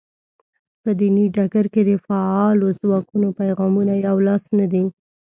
[0.81, 4.83] په دیني ډګر کې د فعالو ځواکونو پیغامونه یو لاس نه دي.